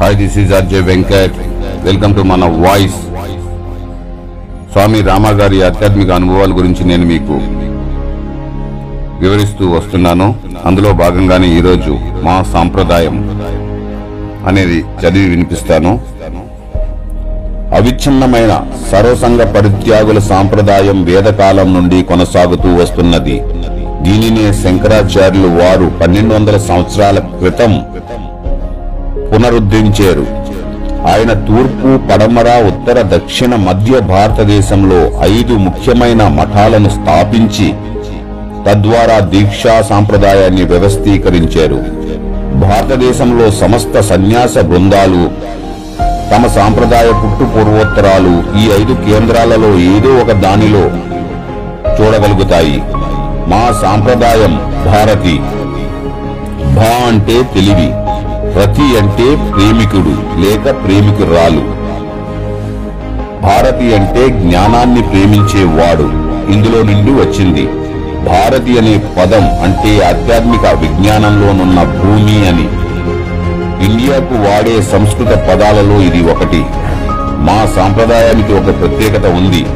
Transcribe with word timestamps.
Hi 0.00 0.16
this 0.20 0.34
is 0.40 0.50
RJ 0.56 0.80
Venkat 0.88 1.36
welcome 1.84 2.14
to 2.16 2.22
మన 2.30 2.44
voice 2.64 2.98
Swami 4.72 4.98
Rama 5.06 5.26
గారి 5.38 5.58
ఆధ్యాత్మిక 5.68 6.10
అనుభవాల 6.18 6.52
గురించి 6.58 6.82
నేను 6.90 7.04
మీకు 7.12 7.36
వివరిస్తూ 9.22 9.64
వస్తున్నాను. 9.76 10.26
అందులో 10.68 10.90
భాగంగానే 11.02 11.48
ఈరోజు 11.58 11.92
మా 12.26 12.36
సాంప్రదాయం 12.54 13.16
అనేది 14.50 14.78
చదివి 15.00 15.30
వినిపిస్తాను. 15.32 15.92
అవిచ్ఛిన్నమైన 17.80 18.52
సర్వసంగ 18.92 19.42
పరిత్యాగుల 19.56 20.18
సాంప్రదాయం 20.32 21.00
వేదకాలం 21.10 21.70
నుండి 21.78 22.00
కొనసాగుతూ 22.12 22.68
వస్తున్నది. 22.82 23.38
దీనినే 24.06 24.48
శంకరాచార్యులు 24.62 25.52
వారు 25.60 25.86
పన్నెండు 26.00 26.32
వందల 26.34 26.56
సంవత్సరాల 26.70 27.18
క్రితం 27.38 27.72
పునరుద్ధరించారు. 29.36 30.26
ఆయన 31.08 31.32
తూర్పు 31.32 32.12
పడమర 32.12 32.48
ఉత్తర 32.66 33.02
దక్షిణ 33.02 33.54
మధ్య 33.54 34.00
భారతదేశంలో 34.00 35.00
ఐదు 35.38 35.52
ముఖ్యమైన 35.52 36.28
మఠాలను 36.28 36.88
స్థాపించి 36.88 37.74
తద్వారా 38.68 39.18
దీక్షా 39.18 39.82
సాంప్రదాయాన్ని 39.82 40.62
వ్యవస్థీకరించారు. 40.62 41.78
భారతదేశంలో 42.60 43.50
సమస్త 43.50 44.00
సన్యాస 44.00 44.58
బృందాలు 44.58 45.30
తమ 46.34 46.46
సాంప్రదాయ 46.46 47.06
పుట్టు 47.06 47.44
పూర్వోత్తరాలు 47.44 48.58
ఈ 48.58 48.64
ఐదు 48.82 48.94
కేంద్రాలలో 49.08 49.78
ఏదో 49.78 50.22
ఒక 50.22 50.32
దానిలో 50.32 50.84
చూడగలుగుతాయి. 51.96 52.82
మా 53.52 53.78
సాంప్రదాయం 53.82 54.56
భారతి. 54.86 55.38
భా 56.74 56.90
అంటే 57.06 57.42
తెలివి. 57.54 58.05
రతి 58.58 58.82
అంటే 58.82 59.52
ప్రేమికుడు 59.52 60.40
లేక 60.40 60.64
ప్రేమికురాలు. 60.84 61.60
భారతి 63.42 63.94
అంటే 63.94 64.28
జ్ఞానాన్ని 64.28 65.02
ప్రేమించేవాడు 65.02 66.02
ఇందులో 66.52 66.82
నుండి 66.82 67.10
వచ్చింది. 67.10 67.66
భారతి 68.28 68.78
అనే 68.78 69.02
పదం 69.18 69.44
అంటే 69.44 70.04
ఆధ్యాత్మిక 70.04 70.60
విజ్ఞానంలోనున్న 70.60 71.82
భూమి 71.82 72.48
అని. 72.48 72.68
ఇండియాకు 73.84 74.34
వాడే 74.34 74.82
సంస్కృత 74.82 75.28
పదాలలో 75.28 76.00
ఇది 76.00 76.30
ఒకటి. 76.30 76.64
మా 77.38 77.72
సాంప్రదాయానికి 77.76 78.52
ఒక 78.52 78.64
ప్రత్యేకత 78.64 79.26
ఉంది. 79.26 79.66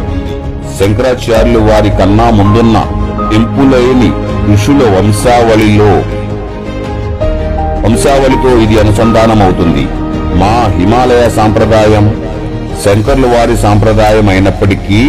శంకరాచార్యులు 0.79 1.59
వారి 1.59 1.91
కన్నా 1.91 2.31
ముందున్న 2.31 2.85
టెంపులైని 3.31 4.13
ఋషుల 4.53 4.97
వంశావళిలో 4.97 6.20
వంశావళితో 7.85 8.51
ఇది 8.65 8.81
అనుసంధానమవుతుంది. 8.81 9.85
మా 10.41 10.55
హిమాలయ 10.79 11.29
సాంప్రదాయం 11.39 12.05
శంకర్లు 12.85 13.27
వారి 13.27 13.57
సాంప్రదాయం 13.57 14.29
అయినప్పటికీ 14.29 15.01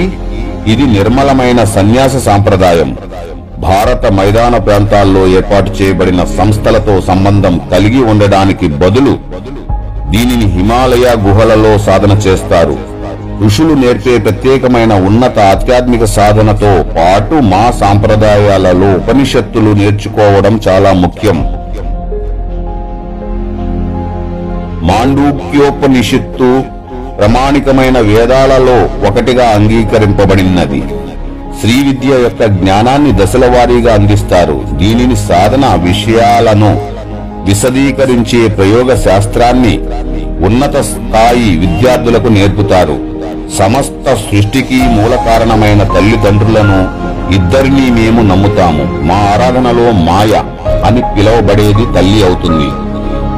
ఇది 0.72 0.86
నిర్మలమైన 0.96 1.64
సన్యాస 1.76 2.16
సాంప్రదాయం. 2.28 2.90
భారత 3.60 4.06
మైదాన 4.18 4.58
ప్రాంతాల్లో 4.58 5.28
ఏర్పాటు 5.38 5.70
చేయబడిన 5.82 6.22
సంస్థలతో 6.38 7.02
సంబంధం 7.02 7.62
కలిగి 7.74 8.02
ఉండడానికి 8.12 8.68
బదులు 8.68 9.14
దీనిని 10.14 10.48
హిమాలయ 10.56 11.08
గుహలలో 11.26 11.78
సాధన 11.78 12.14
చేస్తారు. 12.26 12.76
ఋషులు 13.46 13.74
నేర్పే 13.74 14.18
ప్రత్యేకమైన 14.18 14.94
ఉన్నత 15.10 15.40
ఆధ్యాత్మిక 15.54 16.04
సాధనతో 16.18 16.72
పాటు 16.98 17.36
మా 17.54 17.64
సాంప్రదాయాలలో 17.82 18.90
ఉపనిషత్తులు 19.02 19.72
నేర్చుకోవడం 19.82 20.60
చాలా 20.68 20.94
ముఖ్యం. 21.04 21.40
మాండూక్యోపనిషత్తు 24.90 26.64
ప్రామాణికమైన 27.18 27.98
వేదాలలో 28.00 28.78
ఒకటిగా 29.08 29.46
అంగీకరింపబడినది. 29.58 30.82
శ్రీ 31.62 31.76
విద్య 31.88 32.10
యొక్క 32.24 32.44
జ్ఞానాన్ని 32.46 33.12
దశల 33.12 33.46
వారీగా 33.56 33.94
అందిస్తారు. 33.94 34.62
దీనిని 34.74 35.16
సాధన 35.16 35.66
విషయాలను 35.84 36.72
విశదీకరించే 37.48 38.48
ప్రయోగ 38.48 38.96
శాస్త్రాన్ని 38.96 39.80
ఉన్నత 40.48 40.76
స్థాయి 40.92 41.58
విద్యార్థులకు 41.64 42.28
నేర్పుతారు. 42.28 42.98
సమస్త 43.60 44.16
సృష్టికి 44.26 44.80
మూల 44.98 45.14
కారణమైన 45.28 45.84
తల్లిదండ్రులను 45.96 46.80
ఇద్దరినీ 47.36 47.86
మేము 48.00 48.22
నమ్ముతాము. 48.22 48.84
మా 49.08 49.20
ఆరాధనలో 49.34 49.92
మాయ 49.92 50.34
అని 50.88 51.02
పిలువబడేది 51.16 51.86
తల్లి 51.96 52.26
అవుతుంది. 52.26 52.70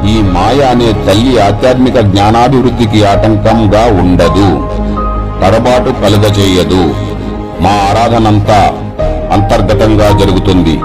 ఈ 0.08 0.22
మాయ 0.22 0.62
అనే 0.62 0.92
తల్లి 0.92 1.40
ఆధ్యాత్మిక 1.40 2.00
జ్ఞానాభివృద్ధికి 2.00 3.04
ఆటంకంగా 3.04 4.00
ఉండదు. 4.00 4.68
తడబాటు 5.42 5.90
కలుగజేయదు. 5.90 6.94
మా 7.60 7.70
ఆరాధనంతా 7.70 8.72
అంతర్గతంగా 9.32 10.18
జరుగుతుంది. 10.18 10.78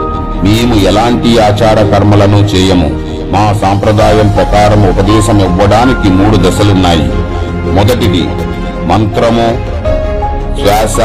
మేము 0.43 0.75
ఎలాంటి 0.75 1.39
ఆచార 1.39 1.95
కర్మలను 1.95 2.37
చేయము. 2.37 2.89
మా 3.31 3.53
సాంప్రదాయం 3.61 4.27
ప్రకారం 4.27 4.89
ఉపదేశం 4.89 5.39
ఇవ్వడానికి 5.39 6.09
మూడు 6.09 6.37
దశలున్నాయి. 6.37 7.11
మొదటిది 7.73 8.27
మంత్రము 8.85 9.57
శ్వాస 10.61 10.97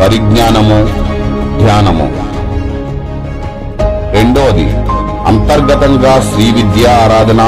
పరిజ్ఞానము 0.00 0.88
ధ్యానము. 1.58 2.28
రెండోది 4.14 4.97
అంతర్గతంగా 5.28 6.12
శ్రీ 6.28 6.44
విద్య 6.52 6.86
ఆరాధన 7.04 7.42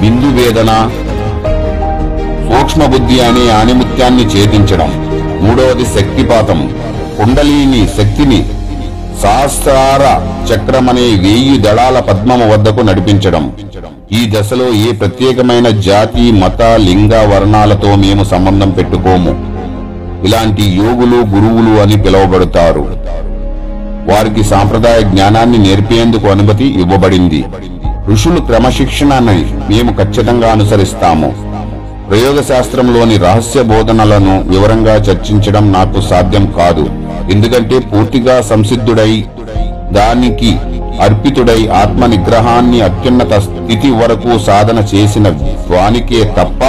బిందు 0.00 0.28
వేదన 0.36 0.72
సూక్ష్మ 2.48 2.86
బుద్ధి 2.86 3.20
అనే 3.20 3.44
ఆణిముత్యాన్ని 3.50 4.24
ఛేదించడం. 4.24 4.90
మూడవది 5.42 5.84
శక్తిపాతం. 5.84 6.60
కుండలిని 7.18 7.82
శక్తిని 7.86 8.40
సహస్రార 9.22 10.04
చక్రమనే 10.50 11.06
వేయి 11.24 11.58
దళాల 11.58 12.00
పద్మము 12.00 12.52
వద్దకు 12.52 12.80
నడిపించడం. 12.80 13.52
ఈ 14.12 14.20
దశలో 14.34 14.68
ఏ 14.88 14.92
ప్రత్యేకమైన 14.92 15.68
జాతి 15.68 16.32
మత 16.32 16.62
లింగ 16.62 17.14
వర్ణాలతో 17.32 17.94
మేము 17.94 18.24
సంబంధం 18.24 18.70
పెట్టుకోము. 18.70 19.32
ఇలాంటి 20.26 20.62
యోగులు 20.62 21.18
గురువులు 21.34 21.74
అని 21.80 21.96
పిలువబడతారు. 22.02 22.84
వారికి 24.10 24.42
సాంప్రదాయ 24.44 25.00
జ్ఞానాన్ని 25.00 25.58
నేర్పేందుకు 25.58 26.26
అనుమతి 26.26 26.66
ఇవ్వబడింది. 26.82 27.44
ఋషులు 28.08 28.40
క్రమశిక్షణని 28.40 29.38
మేము 29.70 29.92
ఖచ్చితంగా 29.92 30.52
అనుసరిస్తాము. 30.52 31.28
ప్రయోగ 32.10 32.40
శాస్త్రంలోని 32.42 33.16
రహస్య 33.16 33.62
బోధనలను 33.62 34.34
వివరంగా 34.48 34.94
చర్చించడం 34.94 35.72
నాకు 35.72 36.00
సాధ్యం 36.00 36.46
కాదు. 36.58 36.84
ఎందుకంటే 37.32 37.78
పూర్తిగా 37.78 38.42
సంసిద్ధుడై 38.42 39.12
దానికి 39.92 40.50
అర్పితుడై 41.06 41.60
ఆత్మ 41.66 42.06
నిగ్రహాన్ని 42.06 42.80
అత్యున్నత 42.80 43.34
స్థితి 43.40 43.90
వరకు 43.90 44.38
సాధన 44.38 44.78
చేసిన 44.94 45.28
వానికే 45.70 46.20
తప్ప 46.38 46.62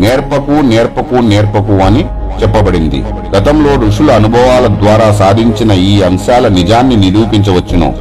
నేర్పకు 0.00 0.56
నేర్పకు 0.72 1.14
నేర్పకు 1.14 1.76
అని 1.84 2.02
చెప్పబడింది. 2.42 3.04
గతంలో 3.36 3.86
ఋషుల 3.88 4.10
అనుభవాల 4.10 4.66
ద్వారా 4.66 5.12
సాధించిన 5.12 5.72
ఈ 5.72 6.02
అంశాల 6.02 6.48
నిజాన్ని 6.48 6.96
నిరూపించవచ్చును. 6.96 7.94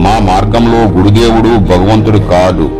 మా 0.00 0.18
మార్గంలో 0.18 0.98
గురుదేవుడు 0.98 1.58
భగవంతుడు 1.58 2.18
కాదు. 2.18 2.70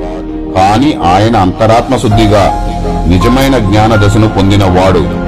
కాని 0.56 0.94
ఆయన 1.14 1.36
అంతరాత్మ 1.36 1.96
శుద్ధిగా 1.96 2.70
నిజమైన 3.08 3.58
జ్ఞాన 3.58 4.06
దశను 4.06 4.28
పొందినవాడు. 4.28 5.24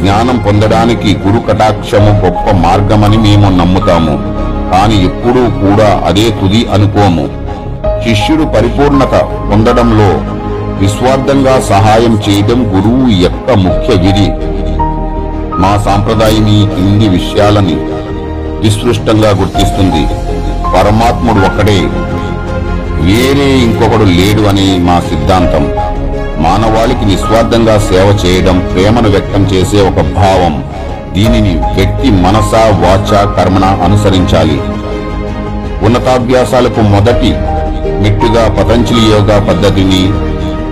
జ్ఞానం 0.00 0.42
పొందడానికి 0.46 1.16
గురు 1.26 1.40
కటాక్షము 1.40 2.20
గొప్ప 2.24 2.56
మార్గమని 2.56 3.18
మేము 3.18 3.58
నమ్ముతాము. 3.58 4.36
కాని 4.72 5.04
ఎప్పుడూ 5.04 5.66
కూడా 5.66 6.02
అదే 6.06 6.30
తుది 6.30 6.66
అనుకోము. 6.74 7.28
శిష్యుడు 8.08 8.44
పరిపూర్ణత 8.44 9.14
పొందడంలో 9.50 10.36
నిస్వార్థంగా 10.82 11.60
సహాయం 11.60 12.18
చేయడం 12.28 12.62
గురువు 12.76 13.22
యొక్క 13.22 13.52
ముఖ్య 13.52 14.06
విధి. 14.06 14.55
మా 15.58 15.82
సాంప్రదాయం 15.84 16.36
ఇన్ని 16.36 16.76
కింది 16.76 17.08
విషయాలని 17.08 17.76
విస్పృష్టంగా 18.60 19.30
గుర్తిస్తుంది. 19.30 20.06
పరమాత్ముడు 20.76 21.46
ఒక్కడే. 21.46 21.80
వేరే 23.00 23.58
ఇంకొకడు 23.58 24.04
లేడు 24.04 24.42
అనే 24.42 24.78
మా 24.78 25.00
సిద్ధాంతం. 25.00 25.72
మానవాళికి 26.42 27.04
నిస్వార్థంగా 27.04 27.78
సేవ 27.78 28.18
చేయడం 28.26 28.70
ప్రేమను 28.72 29.08
వ్యక్తం 29.08 29.44
చేసే 29.44 29.80
ఒక 29.80 30.00
భావం. 30.00 30.64
దీనిని 31.12 31.54
వ్యక్తి 31.58 32.10
మనస 32.10 32.54
వాచ 32.54 33.34
కర్మణ 33.34 33.64
అనుసరించాలి. 33.64 34.60
ఉన్నతాభ్యాసాలకు 35.86 36.80
మొదటి 36.80 37.34
మెట్టుగా 38.00 38.48
పతంజలి 38.48 39.10
యోగా 39.10 39.44
పద్ధతిని 39.48 40.10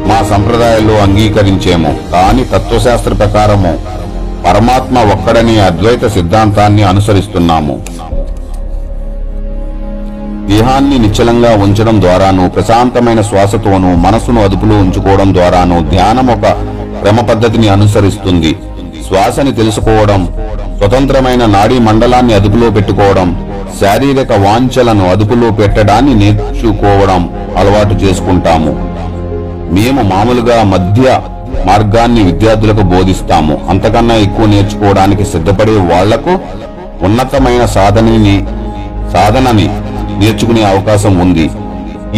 మా 0.09 0.37
సంప్రదాయాల్లో 0.37 0.95
అంగీకరించేము. 0.95 1.99
కాని 2.13 2.45
తత్వశాస్త్ర 2.45 3.13
ప్రకారము 3.15 3.94
పరమాత్మ 4.47 4.99
ఒక్కడనే 5.13 5.57
అద్వైత 5.61 6.07
సిద్ధాంతాన్ని 6.07 6.83
అనుసరిస్తున్నాము. 6.83 7.75
దేహాన్ని 10.49 10.97
నిశ్చలంగా 10.99 11.51
ఉంచడం 11.65 12.01
ద్వారాను 12.01 12.51
ప్రశాంతమైన 12.51 13.21
శ్వాసతోనూ 13.21 13.91
మనసును 14.07 14.41
అదుపులో 14.45 14.77
ఉంచుకోవడం 14.79 15.35
ద్వారాను 15.35 15.77
ధ్యానం 15.91 16.27
ఒక 16.27 16.47
క్రమ 17.01 17.21
పద్ధతిని 17.21 17.69
అనుసరిస్తుంది. 17.69 18.53
శ్వాసని 19.09 19.53
తెలుసుకోవడం 19.53 20.21
స్వతంత్రమైన 20.79 21.47
నాడీ 21.47 21.79
మండలాన్ని 21.79 22.35
అదుపులో 22.35 22.71
పెట్టుకోవడం 22.71 23.29
శారీరక 23.81 24.33
వాంఛలను 24.33 25.11
అదుపులో 25.11 25.51
పెట్టడాన్ని 25.51 26.15
నేర్చుకోవడం 26.15 27.23
అలవాటు 27.59 27.95
చేసుకుంటాము. 27.95 28.73
మేము 29.75 30.03
మామూలుగా 30.03 30.63
మధ్య 30.63 31.21
మార్గాన్ని 31.67 32.23
విద్యార్థులకు 32.23 32.83
బోధిస్తాము. 32.83 33.61
అంతకన్నా 33.69 34.15
ఎక్కువ 34.15 34.47
నేర్చుకోవడానికి 34.47 35.25
సిద్ధపడే 35.25 35.77
వాళ్ళకు 35.93 36.33
ఉన్నతమైన 37.03 37.67
సాధనని 37.77 38.37
సాధనని 39.13 39.69
నేర్చుకునే 40.21 40.63
అవకాశం 40.63 41.15
ఉంది. 41.19 41.47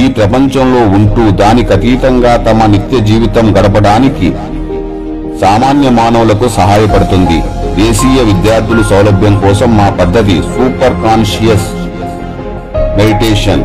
ఈ 0.03 0.09
ప్రపంచంలో 0.09 0.81
ఉంటూ 0.97 1.23
దానికి 1.43 1.73
అతీతంగా 1.73 2.37
తమ 2.37 2.67
నిత్య 2.67 2.99
జీవితం 3.01 3.47
గడపడానికి 3.57 4.29
సామాన్య 5.41 5.89
మానవులకు 5.91 6.49
సహాయపడుతుంది. 6.49 7.39
దేశీయ 7.83 8.19
విద్యార్థుల 8.23 8.83
సౌలభ్యం 8.91 9.35
కోసం 9.41 9.71
మా 9.77 9.89
పద్ధతి 9.91 10.37
సూపర్ 10.55 10.97
కాన్షియస్ 11.07 11.67
మెడిటేషన్. 12.99 13.65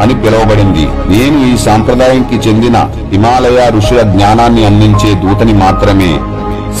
అని 0.00 0.14
పిలువబడింది. 0.14 0.84
నేను 1.08 1.54
ఈ 1.54 1.56
సాంప్రదాయానికి 1.56 2.48
చెందిన 2.48 2.76
హిమాలయ 3.12 3.70
ఋషుల 3.76 4.00
జ్ఞానాన్ని 4.00 4.64
అందించే 4.66 5.14
దూతని 5.14 5.52
మాత్రమే. 5.52 6.12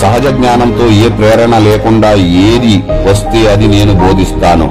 సహజ 0.00 0.26
జ్ఞానంతో 0.26 0.86
ఏ 0.88 1.08
ప్రేరణ 1.08 1.58
లేకుండా 1.58 2.10
ఏది 2.44 2.74
వస్తే 3.10 3.52
అది 3.52 3.66
నేను 3.66 3.92
బోధిస్తాను. 3.92 4.70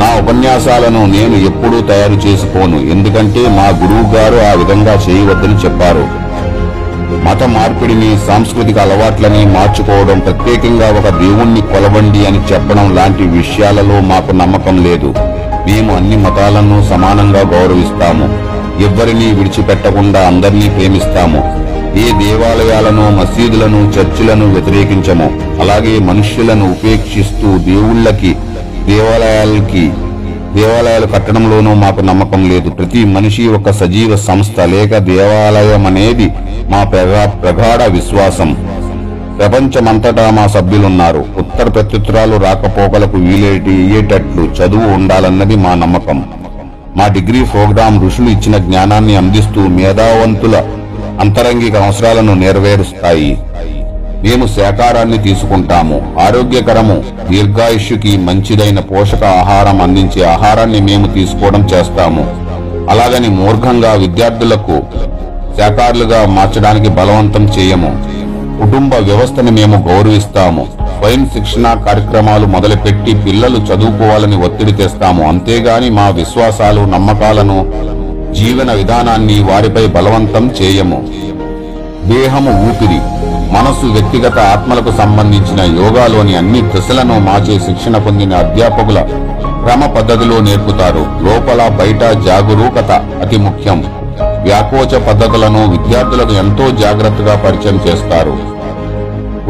నా 0.00 0.08
ఉపన్యాసాలను 0.20 1.06
నేను 1.06 1.36
ఎప్పుడూ 1.46 1.80
తయారు 1.80 2.12
చేసుకోను. 2.12 2.78
ఎందుకంటే 2.90 3.40
మా 3.48 3.66
గురువు 3.82 4.14
గారు 4.14 4.36
ఆ 4.50 4.52
విధంగా 4.52 4.92
చేయవద్దని 4.92 5.54
చెప్పారు. 5.54 6.04
మత 7.24 7.42
మార్పిడిని 7.42 8.18
సాంస్కృతిక 8.26 8.78
అలవాట్లని 8.78 9.46
మార్చుకోవడం 9.46 10.18
ప్రత్యేకంగా 10.18 10.88
ఒక 10.90 11.08
దేవుణ్ణి 11.18 11.60
కొలవండి 11.60 12.26
అని 12.26 12.40
చెప్పడం 12.52 12.94
లాంటి 12.96 13.22
విషయాలలో 13.22 14.00
మాకు 14.00 14.32
నమ్మకం 14.32 14.84
లేదు. 14.84 15.14
మేము 15.66 15.96
అన్ని 15.96 16.16
మతాలను 16.16 16.90
సమానంగా 16.90 17.40
గౌరవిస్తాము. 17.40 18.50
ఎవ్వరినీ 18.82 19.32
విడిచిపెట్టకుండా 19.32 20.26
అందరినీ 20.26 20.68
ప్రేమిస్తాము. 20.68 21.70
ఏ 21.98 22.26
దేవాలయాలను 22.26 23.10
మసీదులను 23.10 23.92
చర్చిలను 23.98 24.52
వ్యతిరేకించము. 24.52 25.40
అలాగే 25.60 25.98
మనుష్యులను 25.98 26.70
ఉపేక్షిస్తూ 26.70 27.58
దేవుళ్ళకి 27.58 28.36
దేవాలయాలకి 28.86 29.90
దేవాలయాలు 30.54 31.06
కట్టడంలోనూ 31.06 31.74
మాకు 31.74 32.00
నమ్మకం 32.00 32.48
లేదు. 32.48 32.70
ప్రతి 32.70 33.04
మనిషి 33.04 33.48
ఒక 33.48 33.70
సజీవ 33.70 34.16
సంస్థ 34.16 34.60
లేక 34.60 34.98
దేవాలయం 34.98 35.86
అనేది 35.86 36.32
మా 36.68 36.84
ప్రగా- 36.84 37.28
ప్రగాఢ 37.28 37.90
విశ్వాసం. 37.90 38.56
ప్రపంచమంతటా 39.40 40.30
మా 40.30 40.46
సభ్యులున్నారు. 40.46 41.24
ఉత్తర 41.38 41.68
ప్రత్యుత్తరాలు 41.68 42.36
రాకపోకలకు 42.36 43.16
వీలేటి 43.16 43.74
చదువు 44.58 44.88
ఉండాలన్నది 44.94 45.56
మా 45.56 45.74
నమ్మకం. 45.74 46.24
మా 46.96 47.06
డిగ్రీ 47.06 47.44
ప్రోగ్రాం 47.44 48.06
ఋషులు 48.06 48.30
ఇచ్చిన 48.30 48.56
జ్ఞానాన్ని 48.56 49.16
అందిస్తూ 49.16 49.60
మేధావంతుల 49.68 50.64
అంతరంగిక 51.20 51.76
అవసరాలను 51.76 52.34
నెరవేరుస్తాయి. 52.34 53.38
మేము 54.24 54.46
శాకారాన్ని 54.46 55.18
తీసుకుంటాము. 55.18 56.20
ఆరోగ్యకరము 56.20 57.04
దీర్ఘాయుష్యుకి 57.30 58.16
మంచిదైన 58.16 58.80
పోషక 58.80 59.24
ఆహారం 59.24 59.82
అందించే 59.82 60.24
ఆహారాన్ని 60.24 60.80
మేము 60.80 61.06
తీసుకోవడం 61.06 61.68
చేస్తాము. 61.68 62.24
అలాగని 62.90 63.28
మూర్ఘంగా 63.28 63.92
విద్యార్థులకు 63.92 64.82
శాకారులుగా 65.58 66.26
మార్చడానికి 66.26 66.88
బలవంతం 66.88 67.46
చేయము. 67.58 68.09
కుటుంబ 68.60 68.94
వ్యవస్థను 68.94 69.50
మేము 69.50 69.88
గౌరవిస్తాము. 69.88 70.66
స్వయం 70.98 71.30
శిక్షణ 71.34 71.82
కార్యక్రమాలు 71.86 72.46
మొదలుపెట్టి 72.46 73.14
పిల్లలు 73.14 73.56
చదువుకోవాలని 73.56 74.36
ఒత్తిడి 74.36 74.72
తెస్తాము. 74.72 75.28
అంతేగాని 75.28 75.90
మా 75.90 76.08
విశ్వాసాలు 76.08 76.80
నమ్మకాలను 76.80 77.66
జీవన 78.32 78.72
విధానాన్ని 78.72 79.42
వారిపై 79.42 79.86
బలవంతం 79.86 80.50
చేయము. 80.62 81.08
దేహము 82.04 82.68
ఊపిరి. 82.68 83.00
మనసు 83.54 83.86
వ్యక్తిగత 83.86 84.38
ఆత్మలకు 84.38 84.98
సంబంధించిన 84.98 85.84
యోగాలోని 85.84 86.36
అన్ని 86.36 86.62
దశలను 86.62 87.18
మాచే 87.18 87.58
శిక్షణ 87.58 87.98
పొందిన 87.98 88.34
అధ్యాపకుల 88.34 89.00
క్రమ 89.64 89.86
పద్ధతిలో 89.86 90.40
నేర్పుతారు. 90.40 91.06
లోపల 91.22 91.68
బయట 91.68 92.00
జాగరూకత 92.00 92.90
అతి 93.22 93.36
ముఖ్యం. 93.36 93.99
వ్యాకోచ 94.44 94.92
పద్ధతులను 95.08 95.62
విద్యార్థులకు 95.70 96.32
ఎంతో 96.32 96.70
జాగ్రత్తగా 96.82 97.34
పరిచయం 97.44 97.80
చేస్తారు. 97.86 98.34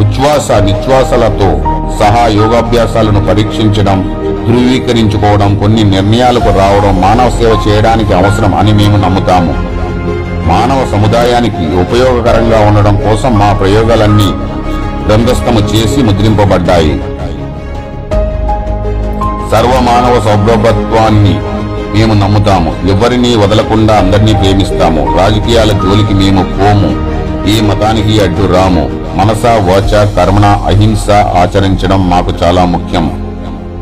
ఉచ్ఛ్వాస 0.02 0.50
నిశ్వాసలతో 0.50 1.48
సహా 2.00 2.24
యోగాభ్యాసాలను 2.40 3.20
పరీక్షించడం 3.28 3.98
ధృవీకరించుకోవడం 4.48 5.50
కొన్ని 5.58 5.82
నిర్ణయాలకు 5.84 6.50
రావడం 6.58 7.00
మానవ 7.00 7.30
సేవ 7.30 7.52
చేయడానికి 7.66 8.12
అవసరం 8.14 8.54
అని 8.54 8.72
మేము 8.72 8.96
నమ్ముతాము. 8.96 9.52
మానవ 10.52 10.80
సముదాయానికి 10.92 11.64
ఉపయోగకరంగా 11.82 12.60
ఉండడం 12.68 12.96
కోసం 12.96 13.32
మా 13.38 13.52
ప్రయోగాలన్నీ 13.52 14.30
గ్రంథస్థము 15.06 15.60
చేసి 15.72 16.02
ముద్రింపబడ్డాయి. 16.02 16.94
సర్వమానవ 19.52 20.14
సౌభ్రభత్వాన్ని 20.26 21.34
మేము 21.94 22.14
నమ్ముతాము. 22.14 22.72
ఎవరిని 22.90 23.36
వదలకుండా 23.36 23.94
అందరినీ 23.94 24.32
ప్రేమిస్తాము. 24.32 25.18
రాజకీయాల 25.18 25.72
జోలికి 25.72 26.14
మేము 26.14 26.42
పోము. 26.42 27.20
ఏ 27.48 27.60
మతానికి 27.60 28.20
అడ్డు 28.20 28.52
రాము. 28.54 28.90
మనస 29.16 29.46
వాచ 29.46 30.14
కర్మణ 30.16 30.44
అహింస 30.44 31.10
ఆచరించడం 31.10 32.10
మాకు 32.10 32.32
చాలా 32.42 32.64
ముఖ్యం. 32.64 33.30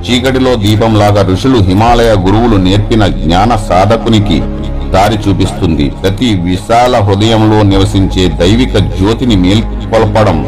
చీకటిలో 0.00 0.54
దీపంలాగా 0.54 1.22
ఋషులు 1.22 1.58
హిమాలయ 1.58 2.14
గురువులు 2.18 2.56
నేర్పిన 2.56 3.06
జ్ఞాన 3.06 3.56
సాధకునికి 3.56 4.42
దారి 4.90 5.18
చూపిస్తుంది. 5.28 5.90
ప్రతి 5.90 6.34
విశాల 6.34 6.96
హృదయంలో 6.96 7.62
నివసించే 7.62 8.28
దైవిక 8.28 8.78
జ్యోతిని 8.78 9.36
మేల్కొల్పడం 9.36 10.46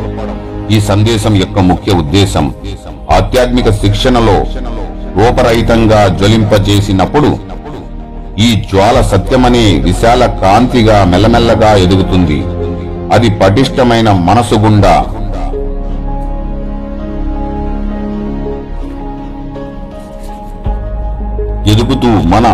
ఈ 0.71 0.81
సందేశం 0.81 1.37
యొక్క 1.37 1.59
ముఖ్య 1.59 1.93
ఉద్దేశం. 1.93 2.55
ఆధ్యాత్మిక 3.13 3.71
శిక్షణలో 3.71 4.45
రూపరహితంగా 5.17 6.09
జ్వలింపజేసినప్పుడు 6.09 7.50
ఈ 8.39 8.63
జ్వాల 8.71 9.01
సత్యమనే 9.01 9.81
విశాల 9.81 10.27
కాంతిగా 10.27 11.05
మెల్లమెల్లగా 11.05 11.75
ఎదుగుతుంది. 11.77 12.43
అది 13.13 13.31
పటిష్టమైన 13.31 14.11
మనసు 14.11 14.55
గుండా. 14.55 15.05
ఎదుగుతూ 21.73 22.09
మన 22.09 22.47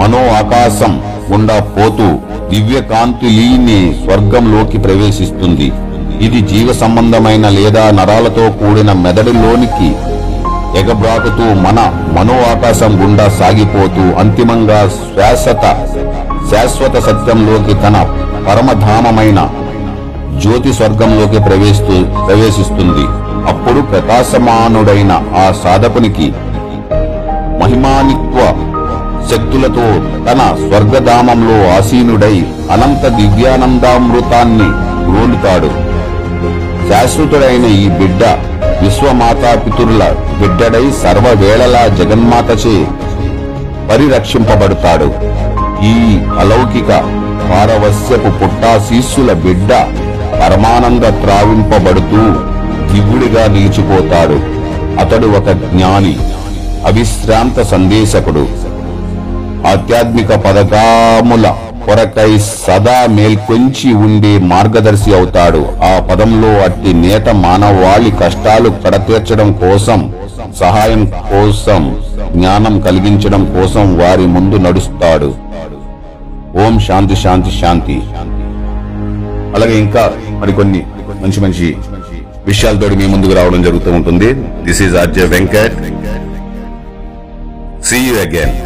మనో 0.00 0.28
ఆకాశం 0.28 1.02
గుండా 1.32 1.58
పోతూ 1.58 2.18
దివ్యకాంతి 2.50 3.26
లీని 3.26 3.94
స్వర్గంలోకి 4.04 4.78
ప్రవేశిస్తుంది. 4.78 5.72
ఇది 6.26 6.40
జీవ 6.40 6.72
సంబంధమైన 6.72 7.48
లేదా 7.48 7.90
నరాలతో 7.90 8.50
కూడిన 8.50 8.92
మెదడులోనికి 8.92 10.09
ఎగబ్రాకుతూ 10.78 11.46
మన 11.64 11.78
మనో 12.16 12.36
ఆకాశం 12.52 12.92
గుండా 13.02 13.28
సాగిపోతూ 13.38 14.02
అంతిమంగా 14.20 14.78
శాశ్వత 15.16 15.64
శాశ్వత 16.50 16.96
సత్యంలోకి 16.98 17.74
తన 17.74 17.96
పరమధామమైన 18.48 19.40
జ్యోతి 20.42 20.72
స్వర్గంలోకి 20.72 21.38
ప్రవేశిస్తూ 21.38 21.96
ప్రవేశిస్తుంది. 22.26 23.04
అప్పుడు 23.50 23.80
ప్రకాశమానుడైన 23.80 25.12
ఆ 25.36 25.52
సాధకునికి 25.64 26.26
మహిమానిత్వ 27.60 28.38
శక్తులతో 29.30 29.86
తన 30.26 30.40
స్వర్గధామంలో 30.68 31.56
ఆసీనుడై 31.78 32.36
అనంత 32.72 33.06
దివ్యానందామృతాన్ని 33.18 34.68
గ్రోలుతాడు 35.08 35.70
శాశ్వతుడైన 36.88 37.64
ఈ 37.64 37.88
బిడ్డ 37.88 38.22
విశ్వమాతాపితురుల 38.82 40.04
బిడ్డడై 40.40 40.86
సర్వవేళలా 41.02 41.82
జగన్మాతచే 41.98 42.76
పరిరక్షింపబడతాడు. 43.90 45.08
ఈ 45.92 45.96
అలౌకిక 46.42 46.90
పారవస్యపు 47.50 48.30
పుట్టాశీస్సుల 48.38 49.32
బిడ్డ 49.44 49.72
పరమానంద 50.42 51.04
త్రావింపబడుతూ 51.22 52.22
దివ్యుడిగా 52.92 53.46
నిలిచిపోతాడు. 53.46 54.38
అతడు 55.00 55.26
ఒక 55.38 55.50
జ్ఞాని 55.64 56.14
అవిశ్రాంత 56.86 57.62
సందేశకుడు. 57.62 58.44
ఆధ్యాత్మిక 59.70 60.30
పథకాముల 60.44 61.46
కొరకై 61.84 62.32
సదా 62.64 62.98
మేల్కొంచి 63.16 63.90
ఉండే 64.06 64.32
మార్గదర్శి 64.52 65.10
అవుతాడు. 65.18 65.62
ఆ 65.90 65.92
పదంలో 66.08 66.50
అట్టి 66.66 66.90
నేత 67.04 67.28
మానవాళి 67.44 68.10
కష్టాలు 68.22 68.70
కడతీర్చడం 68.84 69.48
కోసం 69.62 70.00
సహాయం 70.60 71.02
కోసం 71.32 71.82
జ్ఞానం 72.36 72.74
కలిగించడం 72.86 73.42
కోసం 73.56 73.86
వారి 74.00 74.26
ముందు 74.36 74.56
నడుస్తాడు. 74.66 75.30
ఓం 76.64 76.74
శాంతి 76.88 77.16
శాంతి 77.24 77.52
శాంతి. 77.60 77.98
అలాగే 79.56 79.76
ఇంకా 79.84 80.02
మరికొన్ని 80.42 80.80
మంచి 81.22 81.40
మంచి 81.44 81.68
విషయాలతో 82.50 82.86
మీ 83.00 83.06
ముందుకు 83.14 83.34
రావడం 83.38 83.60
జరుగుతూ 83.66 83.90
ఉంటుంది. 83.98 84.28
This 84.66 84.82
is 84.86 84.96
RJ 85.02 85.26
Venkat 85.34 85.76
see 87.88 87.98
you 88.08 88.14
again 88.26 88.56